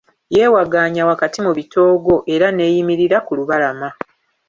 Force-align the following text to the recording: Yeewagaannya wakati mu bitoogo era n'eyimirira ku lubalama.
Yeewagaannya 0.35 1.03
wakati 1.11 1.37
mu 1.45 1.51
bitoogo 1.57 2.15
era 2.33 2.47
n'eyimirira 2.51 3.17
ku 3.25 3.31
lubalama. 3.39 3.89